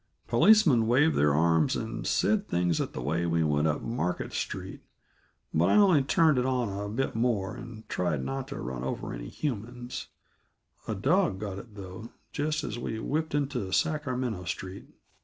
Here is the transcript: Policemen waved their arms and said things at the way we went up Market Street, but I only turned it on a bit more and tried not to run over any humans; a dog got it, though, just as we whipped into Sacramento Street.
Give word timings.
Policemen 0.25 0.87
waved 0.87 1.15
their 1.15 1.35
arms 1.35 1.75
and 1.75 2.07
said 2.07 2.47
things 2.47 2.81
at 2.81 2.93
the 2.93 3.03
way 3.03 3.27
we 3.27 3.43
went 3.43 3.67
up 3.67 3.83
Market 3.83 4.33
Street, 4.33 4.81
but 5.53 5.69
I 5.69 5.75
only 5.75 6.01
turned 6.01 6.39
it 6.39 6.45
on 6.47 6.69
a 6.69 6.89
bit 6.89 7.13
more 7.15 7.55
and 7.55 7.87
tried 7.87 8.23
not 8.23 8.47
to 8.47 8.59
run 8.59 8.83
over 8.83 9.13
any 9.13 9.29
humans; 9.29 10.07
a 10.87 10.95
dog 10.95 11.37
got 11.39 11.59
it, 11.59 11.75
though, 11.75 12.09
just 12.31 12.63
as 12.63 12.79
we 12.79 12.97
whipped 12.99 13.35
into 13.35 13.71
Sacramento 13.71 14.45
Street. 14.45 14.87